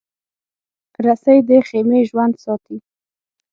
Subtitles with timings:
[1.05, 2.77] رسۍ د خېمې ژوند ساتي.